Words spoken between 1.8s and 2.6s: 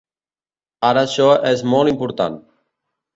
important.